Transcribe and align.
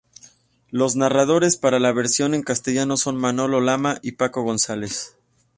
Los 0.71 0.95
narradores 0.95 1.57
para 1.57 1.77
la 1.77 1.91
versión 1.91 2.33
en 2.33 2.41
castellano 2.41 2.97
son 2.97 3.17
Manolo 3.17 3.61
Lama 3.61 3.99
y 4.01 4.13
Paco 4.13 4.41
González. 4.41 5.15